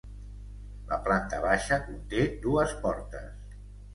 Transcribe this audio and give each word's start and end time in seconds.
La 0.91 0.97
planta 1.07 1.41
baixa 1.43 1.77
conté 1.89 2.23
dues 2.47 2.75
portes. 2.87 3.55